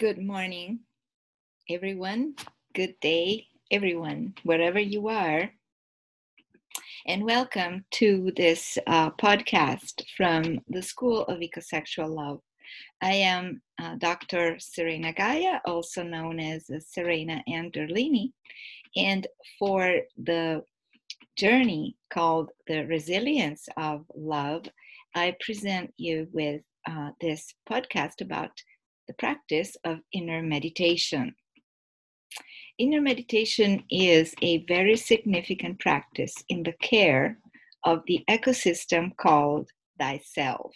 [0.00, 0.80] Good morning,
[1.68, 2.34] everyone.
[2.74, 5.50] Good day, everyone, wherever you are.
[7.06, 12.40] And welcome to this uh, podcast from the School of Ecosexual Love.
[13.02, 14.58] I am uh, Dr.
[14.58, 18.32] Serena Gaia, also known as Serena Anderlini.
[18.96, 19.26] And
[19.58, 20.64] for the
[21.36, 24.64] journey called The Resilience of Love,
[25.14, 28.52] I present you with uh, this podcast about
[29.10, 31.34] the practice of inner meditation.
[32.78, 37.36] Inner meditation is a very significant practice in the care
[37.82, 39.68] of the ecosystem called
[39.98, 40.72] thyself.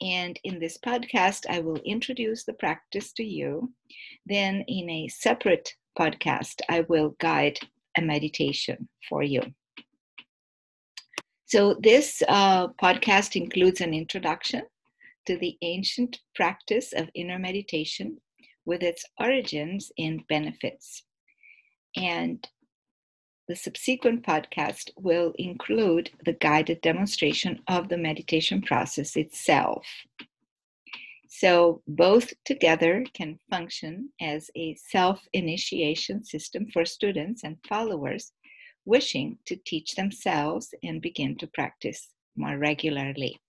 [0.00, 3.72] And in this podcast, I will introduce the practice to you.
[4.26, 7.58] Then, in a separate podcast, I will guide
[7.98, 9.42] a meditation for you.
[11.46, 14.62] So, this uh, podcast includes an introduction
[15.26, 18.18] to the ancient practice of inner meditation
[18.64, 21.02] with its origins and benefits.
[21.96, 22.46] And
[23.46, 29.86] the subsequent podcast will include the guided demonstration of the meditation process itself.
[31.28, 38.32] So, both together can function as a self initiation system for students and followers
[38.84, 43.40] wishing to teach themselves and begin to practice more regularly.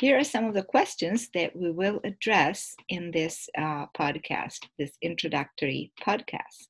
[0.00, 4.92] Here are some of the questions that we will address in this uh, podcast, this
[5.02, 6.68] introductory podcast.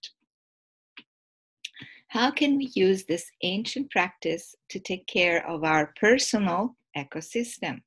[2.08, 7.82] How can we use this ancient practice to take care of our personal ecosystem?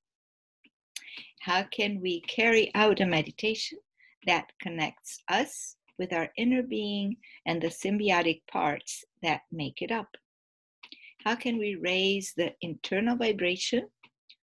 [1.40, 3.80] How can we carry out a meditation
[4.28, 10.10] that connects us with our inner being and the symbiotic parts that make it up?
[11.26, 13.88] How can we raise the internal vibration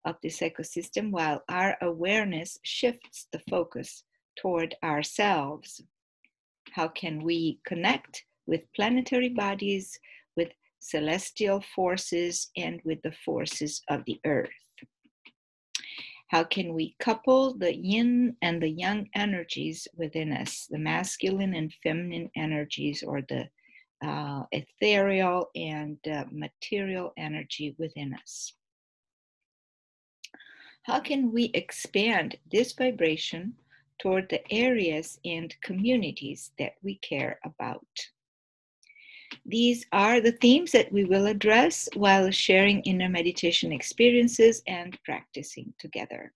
[0.04, 4.04] of this ecosystem while our awareness shifts the focus
[4.36, 5.82] toward ourselves.
[6.72, 9.98] How can we connect with planetary bodies,
[10.36, 10.48] with
[10.80, 14.50] celestial forces, and with the forces of the earth?
[16.28, 21.70] How can we couple the yin and the yang energies within us, the masculine and
[21.82, 23.50] feminine energies, or the
[24.02, 28.54] uh, ethereal and uh, material energy within us?
[30.82, 33.54] How can we expand this vibration
[34.00, 37.86] toward the areas and communities that we care about?
[39.46, 45.72] These are the themes that we will address while sharing inner meditation experiences and practicing
[45.78, 46.32] together.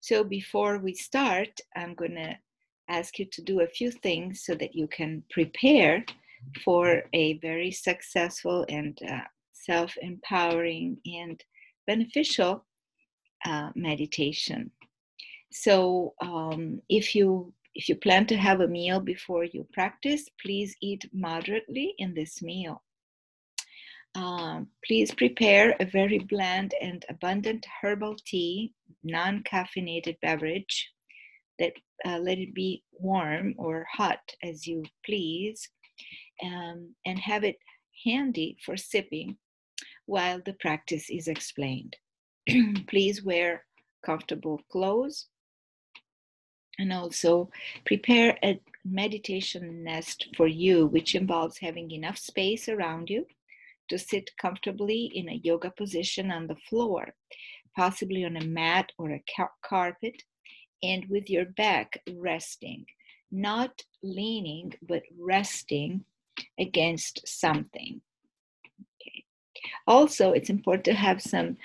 [0.00, 2.38] So, before we start, I'm going to
[2.88, 6.04] ask you to do a few things so that you can prepare
[6.64, 9.20] for a very successful and uh,
[9.52, 11.42] self empowering and
[11.86, 12.64] beneficial
[13.44, 14.70] uh, meditation.
[15.50, 20.74] So um, if you if you plan to have a meal before you practice, please
[20.82, 22.82] eat moderately in this meal.
[24.16, 30.90] Um, please prepare a very bland and abundant herbal tea, non caffeinated beverage
[31.60, 35.68] that uh, let it be warm or hot as you please,
[36.42, 37.58] um, and have it
[38.04, 39.36] handy for sipping
[40.06, 41.96] while the practice is explained.
[42.86, 43.64] please wear
[44.04, 45.26] comfortable clothes
[46.78, 47.50] and also
[47.84, 53.26] prepare a meditation nest for you, which involves having enough space around you
[53.88, 57.14] to sit comfortably in a yoga position on the floor,
[57.76, 60.22] possibly on a mat or a car- carpet,
[60.82, 62.84] and with your back resting,
[63.30, 66.04] not leaning, but resting
[66.58, 68.00] against something.
[69.02, 69.24] Okay.
[69.86, 71.56] Also, it's important to have some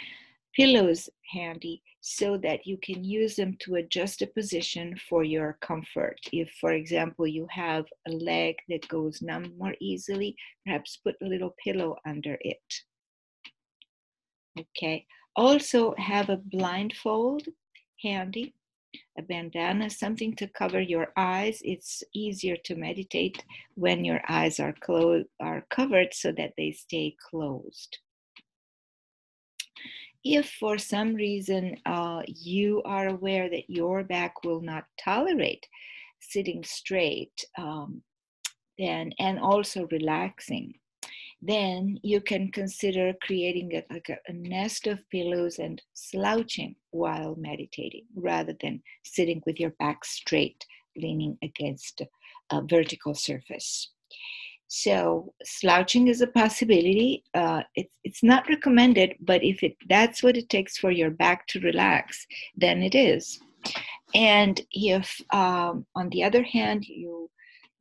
[0.56, 6.20] pillows handy so that you can use them to adjust a position for your comfort.
[6.32, 11.26] If, for example, you have a leg that goes numb more easily, perhaps put a
[11.26, 12.62] little pillow under it.
[14.60, 15.06] Okay,
[15.36, 17.48] also have a blindfold
[18.04, 18.54] handy,
[19.18, 21.62] a bandana, something to cover your eyes.
[21.64, 23.44] It's easier to meditate
[23.76, 27.98] when your eyes are, clo- are covered so that they stay closed
[30.24, 35.68] if for some reason uh, you are aware that your back will not tolerate
[36.22, 38.02] sitting straight um,
[38.78, 40.74] then and also relaxing
[41.46, 47.36] then you can consider creating a, like a, a, nest of pillows and slouching while
[47.36, 50.66] meditating rather than sitting with your back straight
[50.96, 52.02] leaning against
[52.52, 53.92] a vertical surface
[54.76, 57.24] so slouching is a possibility.
[57.36, 61.46] Uh, it's it's not recommended, but if it that's what it takes for your back
[61.50, 62.26] to relax,
[62.56, 63.40] then it is.
[64.16, 67.30] And if, um, on the other hand, you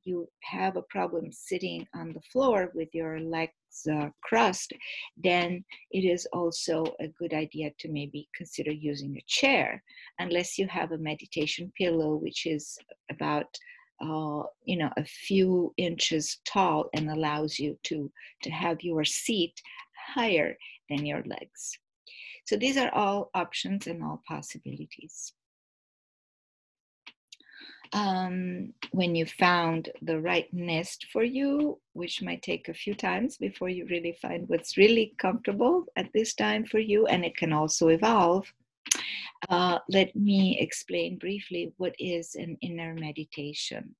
[0.04, 4.74] you have a problem sitting on the floor with your legs uh, crossed,
[5.16, 9.82] then it is also a good idea to maybe consider using a chair,
[10.18, 12.76] unless you have a meditation pillow, which is
[13.10, 13.46] about
[14.02, 18.10] uh, you know a few inches tall and allows you to
[18.42, 19.60] to have your seat
[20.14, 20.56] higher
[20.88, 21.78] than your legs.
[22.46, 25.32] So these are all options and all possibilities
[27.92, 33.36] um, when you found the right nest for you, which might take a few times
[33.36, 37.52] before you really find what's really comfortable at this time for you, and it can
[37.52, 38.52] also evolve.
[39.48, 43.94] Uh, let me explain briefly what is an inner meditation.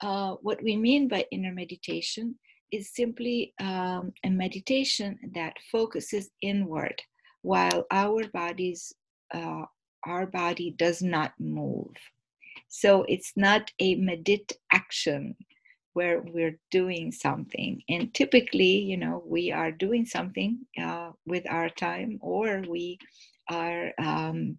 [0.00, 2.34] Uh, what we mean by inner meditation
[2.70, 7.00] is simply um, a meditation that focuses inward
[7.42, 8.92] while our bodies
[9.34, 9.64] uh,
[10.06, 11.94] our body does not move
[12.68, 15.36] so it's not a medit action
[15.92, 17.82] where we're doing something.
[17.88, 22.98] And typically, you know, we are doing something uh, with our time, or we
[23.50, 24.58] are um,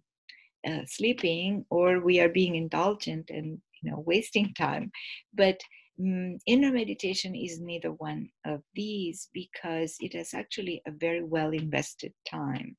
[0.66, 4.90] uh, sleeping, or we are being indulgent and, you know, wasting time.
[5.34, 5.60] But
[6.00, 11.50] um, inner meditation is neither one of these because it is actually a very well
[11.50, 12.76] invested time.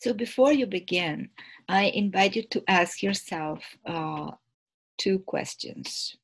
[0.00, 1.30] So before you begin,
[1.68, 4.32] I invite you to ask yourself uh,
[4.98, 6.16] two questions.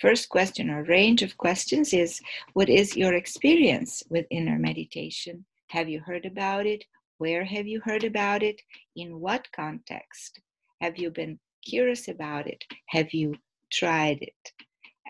[0.00, 2.20] First question or range of questions is
[2.52, 5.44] What is your experience with inner meditation?
[5.70, 6.84] Have you heard about it?
[7.18, 8.60] Where have you heard about it?
[8.96, 10.40] In what context?
[10.80, 12.64] Have you been curious about it?
[12.88, 13.34] Have you
[13.72, 14.52] tried it?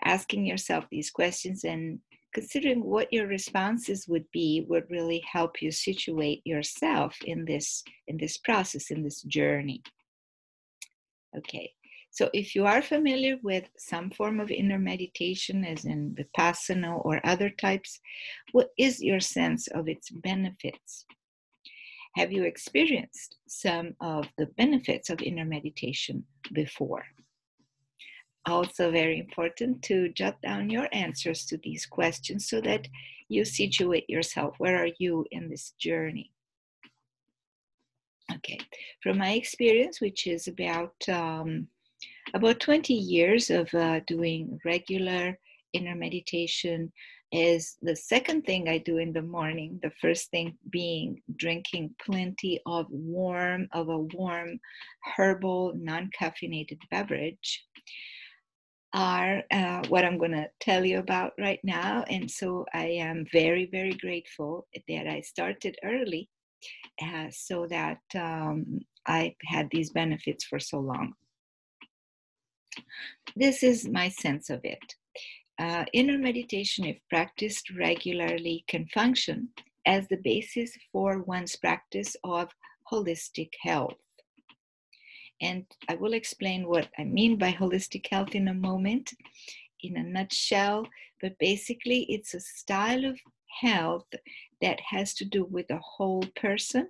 [0.03, 1.99] Asking yourself these questions and
[2.33, 8.17] considering what your responses would be would really help you situate yourself in this in
[8.17, 9.81] this process in this journey
[11.37, 11.71] okay
[12.11, 17.25] so if you are familiar with some form of inner meditation as in vipassana or
[17.25, 17.99] other types
[18.51, 21.05] what is your sense of its benefits
[22.15, 26.23] have you experienced some of the benefits of inner meditation
[26.53, 27.03] before
[28.45, 32.87] also very important to jot down your answers to these questions so that
[33.29, 34.55] you situate yourself.
[34.57, 36.31] Where are you in this journey?
[38.33, 38.59] Okay,
[39.03, 41.67] from my experience, which is about um,
[42.33, 45.37] about 20 years of uh, doing regular
[45.73, 46.91] inner meditation,
[47.31, 49.79] is the second thing I do in the morning.
[49.81, 54.59] The first thing being drinking plenty of warm of a warm
[55.15, 57.65] herbal non-caffeinated beverage
[58.93, 62.03] are uh, what I'm going to tell you about right now.
[62.09, 66.29] And so I am very, very grateful that I started early
[67.01, 71.13] uh, so that um, I had these benefits for so long.
[73.35, 74.95] This is my sense of it.
[75.59, 79.49] Uh, inner meditation, if practiced regularly, can function
[79.85, 82.49] as the basis for one's practice of
[82.91, 83.97] holistic health.
[85.41, 89.11] And I will explain what I mean by holistic health in a moment,
[89.81, 90.87] in a nutshell.
[91.21, 93.19] But basically, it's a style of
[93.59, 94.07] health
[94.61, 96.89] that has to do with the whole person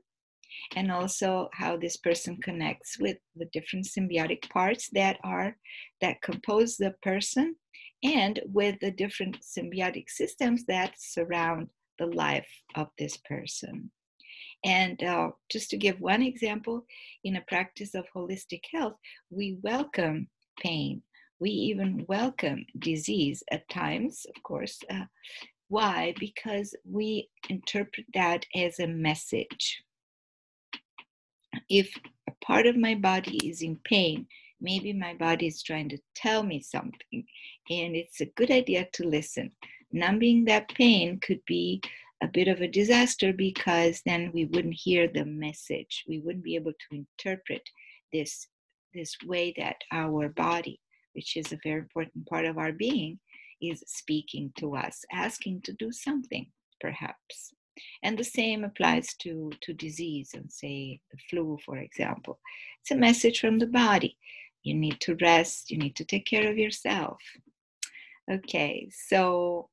[0.75, 5.55] and also how this person connects with the different symbiotic parts that are
[6.01, 7.55] that compose the person
[8.03, 11.67] and with the different symbiotic systems that surround
[11.99, 13.91] the life of this person
[14.63, 16.85] and uh, just to give one example,
[17.23, 18.95] in a practice of holistic health,
[19.29, 20.27] we welcome
[20.59, 21.01] pain.
[21.39, 24.79] We even welcome disease at times, of course.
[24.89, 25.05] Uh,
[25.69, 26.13] why?
[26.19, 29.81] Because we interpret that as a message.
[31.73, 31.97] If
[32.27, 34.27] a part of my body is in pain,
[34.59, 37.23] maybe my body is trying to tell me something,
[37.69, 39.53] and it's a good idea to listen.
[39.93, 41.81] Numbing that pain could be
[42.21, 46.03] a bit of a disaster because then we wouldn't hear the message.
[46.09, 47.63] We wouldn't be able to interpret
[48.11, 48.47] this
[48.93, 50.77] this way that our body,
[51.13, 53.17] which is a very important part of our being,
[53.61, 56.51] is speaking to us, asking to do something,
[56.81, 57.53] perhaps.
[58.03, 62.39] And the same applies to, to disease and say the flu, for example.
[62.81, 64.17] It's a message from the body.
[64.63, 67.19] You need to rest, you need to take care of yourself.
[68.31, 69.69] Okay, so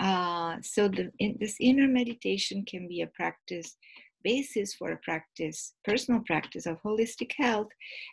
[0.00, 3.76] uh, so the, in, this inner meditation can be a practice
[4.24, 7.68] basis for a practice, personal practice of holistic health,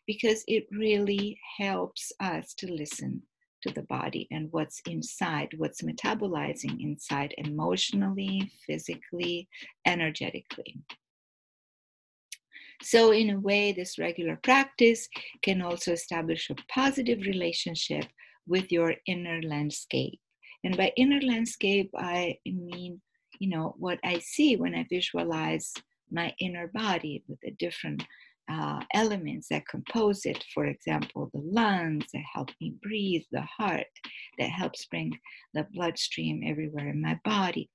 [0.06, 3.22] because it really helps us to listen
[3.64, 9.48] to the body and what's inside, what's metabolizing inside emotionally, physically,
[9.86, 10.78] energetically.
[12.82, 15.10] So, in a way, this regular practice
[15.42, 18.06] can also establish a positive relationship
[18.48, 20.20] with your inner landscape.
[20.64, 23.02] And by inner landscape, I mean,
[23.40, 25.74] you know, what I see when I visualize
[26.12, 28.04] my inner body with the different
[28.52, 30.44] uh, elements that compose it.
[30.54, 33.86] For example, the lungs that help me breathe, the heart
[34.38, 35.12] that helps bring
[35.54, 37.70] the bloodstream everywhere in my body,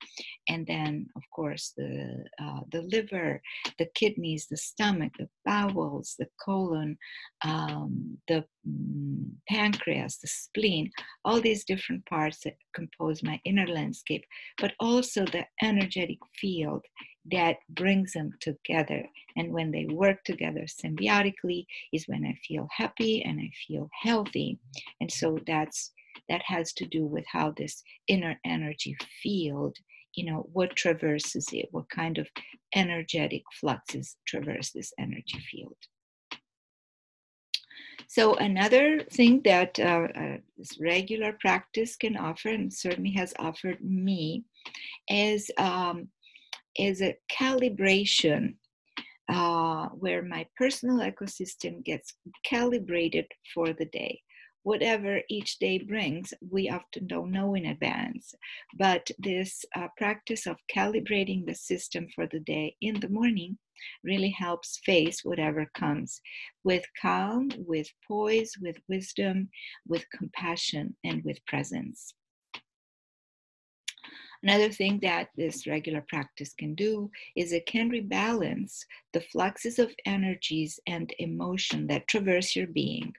[0.49, 3.40] and then, of course, the uh, the liver,
[3.78, 6.97] the kidneys, the stomach, the bowels, the colon,
[7.45, 10.90] um, the mm, pancreas, the spleen,
[11.25, 14.25] all these different parts that compose my inner landscape,
[14.59, 16.85] but also the energetic field
[17.31, 19.04] that brings them together.
[19.37, 24.59] And when they work together symbiotically is when I feel happy and I feel healthy.
[25.00, 25.93] And so that's
[26.28, 29.76] that has to do with how this inner energy field,
[30.14, 32.28] you know, what traverses it, what kind of
[32.75, 35.76] energetic fluxes traverse this energy field.
[38.07, 43.83] So another thing that uh, uh, this regular practice can offer, and certainly has offered
[43.83, 44.45] me,
[45.09, 46.09] is um,
[46.76, 48.54] is a calibration
[49.28, 52.14] uh, where my personal ecosystem gets
[52.45, 54.21] calibrated for the day.
[54.64, 58.35] Whatever each day brings, we often don't know in advance.
[58.78, 63.59] But this uh, practice of calibrating the system for the day in the morning
[64.02, 66.21] really helps face whatever comes
[66.62, 69.50] with calm, with poise, with wisdom,
[69.87, 72.14] with compassion, and with presence.
[74.44, 78.80] Another thing that this regular practice can do is it can rebalance
[79.14, 83.10] the fluxes of energies and emotion that traverse your being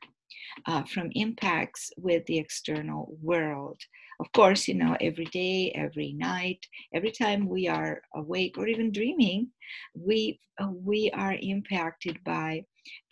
[0.67, 3.82] uh, from impacts with the external world.
[4.20, 6.63] Of course, you know, every day, every night,
[6.94, 9.48] every time we are awake or even dreaming,
[9.96, 12.63] we uh, we are impacted by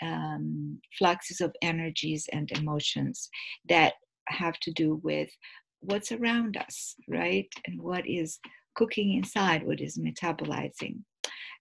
[0.04, 3.28] um, fluxes of energies and emotions
[3.68, 3.94] that
[4.28, 5.30] have to do with
[5.84, 7.48] what's around us, right?
[7.66, 8.40] And what is
[8.76, 11.00] cooking inside, what is metabolizing.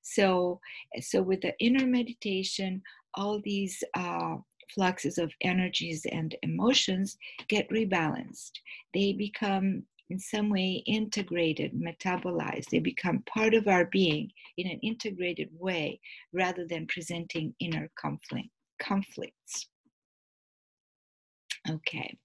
[0.03, 0.61] So,
[1.01, 2.83] so with the inner meditation,
[3.15, 4.37] all these uh,
[4.75, 7.17] fluxes of energies and emotions
[7.49, 8.53] get rebalanced.
[8.95, 12.69] They become in some way integrated, metabolized.
[12.71, 16.01] They become part of our being in an integrated way
[16.35, 18.49] rather than presenting inner conflict,
[18.79, 19.69] conflicts.
[21.71, 22.19] Okay.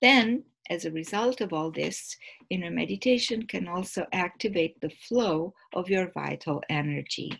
[0.00, 2.16] Then as a result of all this,
[2.48, 7.30] inner meditation can also activate the flow of your vital energy.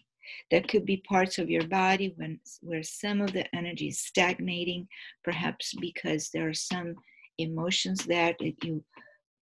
[0.51, 4.87] There could be parts of your body when, where some of the energy is stagnating,
[5.25, 6.95] perhaps because there are some
[7.39, 8.85] emotions that, that you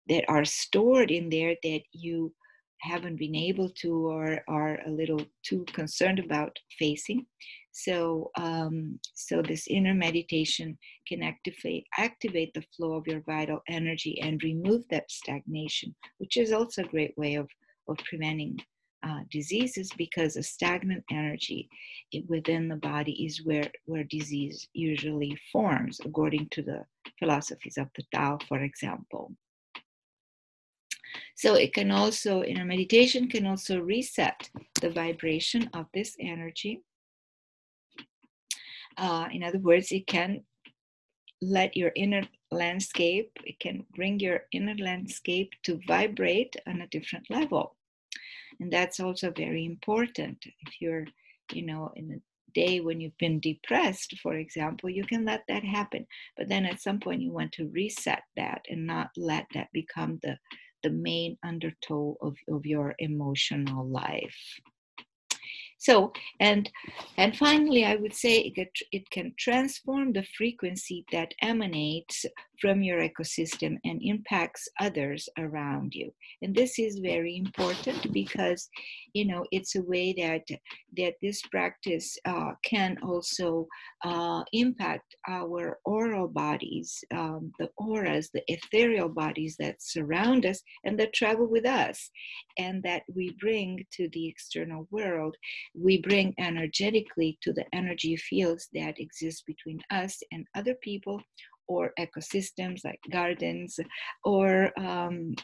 [0.07, 2.33] that are stored in there that you
[2.81, 7.25] haven't been able to or are a little too concerned about facing.
[7.83, 14.19] So, um, so this inner meditation can activate activate the flow of your vital energy
[14.21, 17.47] and remove that stagnation, which is also a great way of
[17.87, 18.59] of preventing
[19.01, 21.69] uh, diseases because a stagnant energy
[22.27, 26.83] within the body is where where disease usually forms, according to the
[27.17, 29.31] philosophies of the Tao, for example.
[31.35, 34.49] So it can also, inner meditation can also reset
[34.81, 36.81] the vibration of this energy
[38.99, 40.43] uh, in other words, it can
[41.41, 47.29] let your inner landscape, it can bring your inner landscape to vibrate on a different
[47.29, 47.75] level.
[48.59, 50.37] And that's also very important.
[50.43, 51.05] If you're,
[51.53, 55.63] you know, in a day when you've been depressed, for example, you can let that
[55.63, 56.05] happen.
[56.35, 60.19] But then at some point you want to reset that and not let that become
[60.23, 60.37] the
[60.81, 64.37] the main undertow of, of your emotional life.
[65.79, 66.69] So, and
[67.17, 72.25] and finally, I would say it, it can transform the frequency that emanates
[72.61, 76.13] from your ecosystem and impacts others around you.
[76.41, 78.69] And this is very important because,
[79.13, 80.45] you know, it's a way that
[80.97, 83.67] that this practice uh, can also
[84.03, 90.99] uh, impact our oral bodies, um, the auras, the ethereal bodies that surround us and
[90.99, 92.09] that travel with us,
[92.57, 95.35] and that we bring to the external world.
[95.81, 101.21] We bring energetically to the energy fields that exist between us and other people
[101.67, 103.79] or ecosystems like gardens
[104.23, 105.35] or um,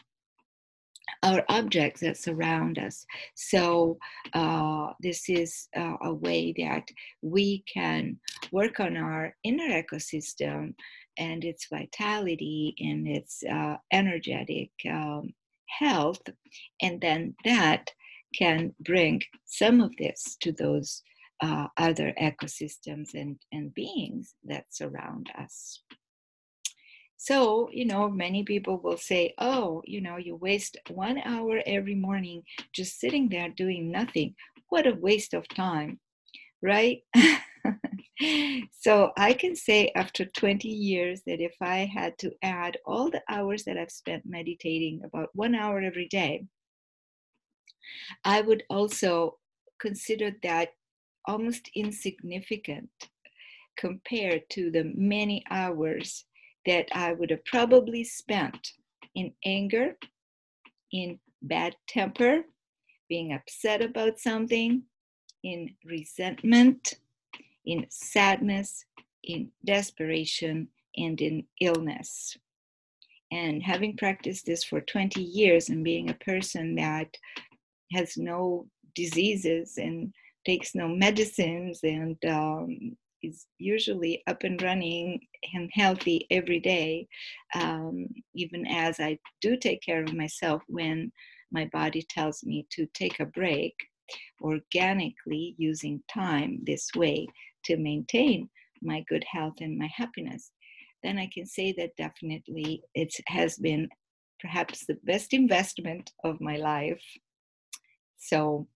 [1.22, 3.04] our objects that surround us.
[3.34, 3.98] So,
[4.34, 6.84] uh, this is uh, a way that
[7.22, 8.18] we can
[8.52, 10.74] work on our inner ecosystem
[11.18, 15.32] and its vitality and its uh, energetic um,
[15.68, 16.22] health,
[16.82, 17.90] and then that
[18.36, 21.02] can bring some of this to those
[21.42, 25.82] uh, other ecosystems and, and beings that surround us.
[27.18, 31.94] So, you know, many people will say, oh, you know, you waste one hour every
[31.94, 32.42] morning
[32.74, 34.34] just sitting there doing nothing.
[34.68, 35.98] What a waste of time,
[36.62, 36.98] right?
[38.70, 43.22] so I can say after 20 years that if I had to add all the
[43.30, 46.44] hours that I've spent meditating, about one hour every day,
[48.24, 49.38] I would also
[49.78, 50.70] consider that
[51.26, 52.90] almost insignificant
[53.76, 56.24] compared to the many hours
[56.64, 58.72] that I would have probably spent
[59.14, 59.96] in anger,
[60.92, 62.44] in bad temper,
[63.08, 64.82] being upset about something,
[65.44, 66.94] in resentment,
[67.64, 68.84] in sadness,
[69.22, 72.36] in desperation, and in illness.
[73.30, 77.16] And having practiced this for 20 years and being a person that
[77.92, 80.12] has no diseases and
[80.44, 85.20] takes no medicines and um, is usually up and running
[85.54, 87.06] and healthy every day,
[87.54, 91.12] um, even as I do take care of myself when
[91.52, 93.74] my body tells me to take a break,
[94.40, 97.26] organically using time this way
[97.64, 98.48] to maintain
[98.82, 100.52] my good health and my happiness,
[101.02, 103.88] then I can say that definitely it has been
[104.40, 107.02] perhaps the best investment of my life.
[108.18, 108.66] So,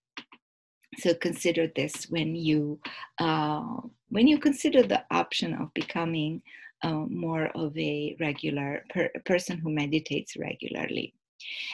[0.98, 2.80] so consider this when you
[3.18, 6.42] uh, when you consider the option of becoming
[6.82, 11.14] uh, more of a regular per- person who meditates regularly.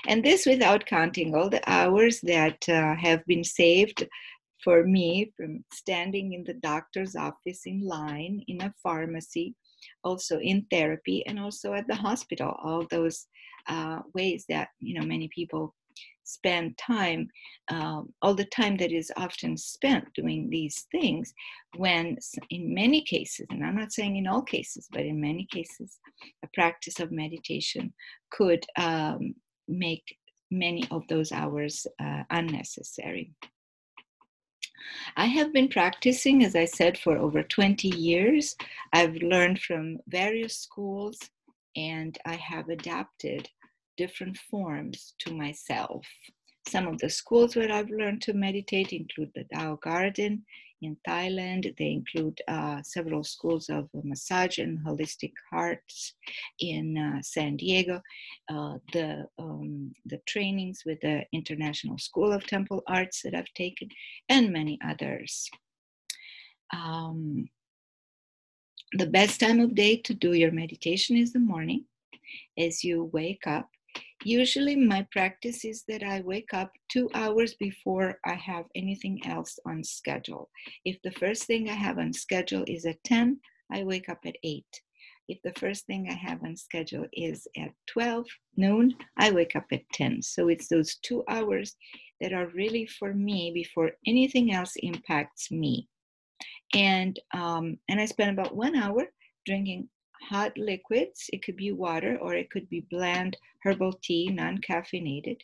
[0.07, 4.07] And this without counting all the hours that uh, have been saved
[4.63, 9.55] for me from standing in the doctor's office in line, in a pharmacy,
[10.03, 12.55] also in therapy, and also at the hospital.
[12.63, 13.27] All those
[13.69, 15.75] uh, ways that you know many people
[16.25, 17.29] spend time,
[17.71, 21.33] um, all the time that is often spent doing these things,
[21.77, 22.19] when
[22.51, 25.99] in many cases, and I'm not saying in all cases, but in many cases,
[26.45, 27.93] a practice of meditation
[28.31, 29.35] could um,
[29.69, 30.05] make
[30.51, 33.33] many of those hours uh, unnecessary.
[35.17, 38.55] I have been practicing, as I said, for over 20 years.
[38.93, 41.19] I've learned from various schools
[41.77, 43.49] and I have adapted
[43.97, 46.05] different forms to myself.
[46.69, 50.45] Some of the schools where I've learned to meditate include the Tao Garden
[50.83, 51.77] in Thailand.
[51.77, 56.15] They include uh, several schools of massage and holistic arts
[56.59, 58.03] in uh, San Diego.
[58.49, 63.89] Uh, the um, the trainings with the International School of Temple Arts that I've taken,
[64.29, 65.49] and many others.
[66.75, 67.49] Um,
[68.93, 71.85] the best time of day to do your meditation is the morning
[72.59, 73.69] as you wake up
[74.29, 79.57] Usually, my practice is that I wake up two hours before I have anything else
[79.65, 80.51] on schedule.
[80.85, 83.39] If the first thing I have on schedule is at 10,
[83.71, 84.65] I wake up at 8.
[85.29, 89.67] If the first thing I have on schedule is at 12 noon, I wake up
[89.71, 90.23] at 10.
[90.23, 91.77] So it's those two hours
[92.21, 95.87] that are really for me before anything else impacts me.
[96.75, 99.05] And um, and I spend about one hour
[99.45, 99.89] drinking
[100.29, 101.31] hot liquids.
[101.33, 105.41] It could be water or it could be bland herbal tea, non caffeinated.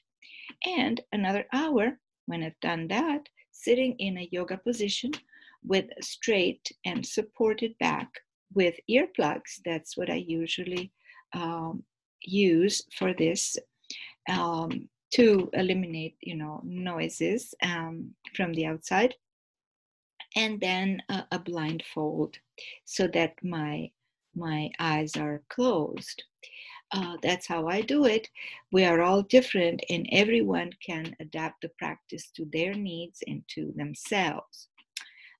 [0.67, 5.13] And another hour, when I've done that, sitting in a yoga position
[5.65, 8.09] with straight and supported back
[8.55, 9.61] with earplugs.
[9.65, 10.93] That's what I usually
[11.33, 11.85] um,
[12.23, 13.57] use for this
[14.29, 19.15] um, to eliminate, you know, noises um, from the outside.
[20.35, 22.39] And then a, a blindfold
[22.85, 23.91] so that my
[24.35, 26.23] my eyes are closed.
[26.93, 28.29] Uh, that's how I do it.
[28.71, 33.73] We are all different, and everyone can adapt the practice to their needs and to
[33.77, 34.69] themselves.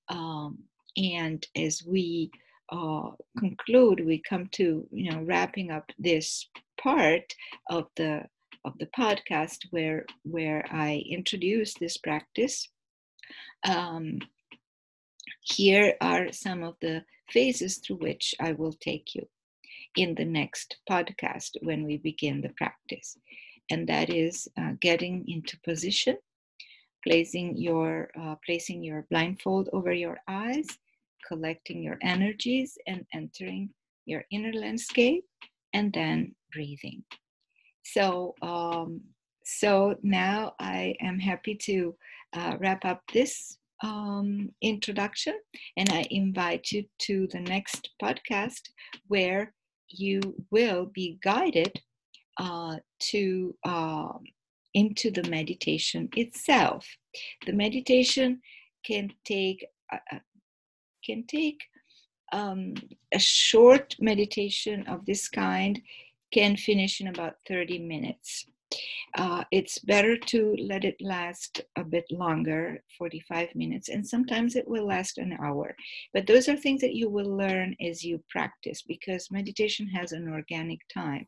[0.09, 0.57] Um,
[0.97, 2.31] and as we
[2.71, 6.49] uh, conclude, we come to you know wrapping up this
[6.81, 7.33] part
[7.69, 8.23] of the
[8.65, 12.69] of the podcast where where I introduce this practice.
[13.67, 14.19] Um,
[15.43, 19.27] here are some of the phases through which I will take you
[19.97, 23.17] in the next podcast when we begin the practice.
[23.69, 26.17] And that is uh, getting into position,
[27.05, 30.67] placing your, uh, placing your blindfold over your eyes,
[31.27, 33.69] collecting your energies, and entering
[34.05, 35.25] your inner landscape,
[35.73, 37.03] and then breathing.
[37.83, 39.01] So, um,
[39.45, 41.95] so now I am happy to
[42.33, 45.35] uh, wrap up this um, introduction,
[45.77, 48.61] and I invite you to the next podcast
[49.07, 49.53] where
[49.89, 51.73] you will be guided
[52.37, 52.77] uh,
[53.11, 54.13] to uh,
[54.73, 56.87] into the meditation itself.
[57.45, 58.41] The meditation
[58.85, 60.19] can take uh,
[61.05, 61.61] can take
[62.31, 62.73] um,
[63.13, 65.79] a short meditation of this kind
[66.33, 68.47] can finish in about 30 minutes.
[69.17, 74.67] Uh, it's better to let it last a bit longer 45 minutes and sometimes it
[74.67, 75.75] will last an hour.
[76.13, 80.27] But those are things that you will learn as you practice because meditation has an
[80.27, 81.25] organic time.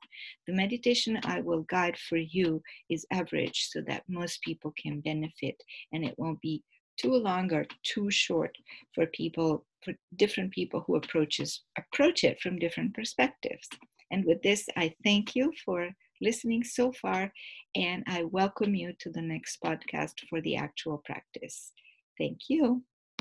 [0.48, 5.56] The meditation i will guide for you is average so that most people can benefit
[5.94, 6.64] and it won't be
[6.98, 8.56] too long or too short
[8.94, 13.68] for people for different people who approaches approach it from different perspectives.
[14.12, 15.90] And with this i thank you for
[16.22, 17.32] listening so far,
[17.76, 21.72] and I welcome you to the next podcast for the actual practice.
[22.18, 22.84] Thank you.